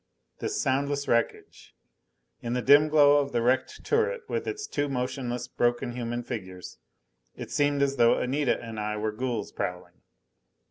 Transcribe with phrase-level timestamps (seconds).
[0.39, 1.75] This soundless wreckage!
[2.41, 6.79] In the dim glow of the wrecked turret with its two motionless, broken human figures,
[7.35, 10.01] it seemed as though Anita and I were ghouls prowling.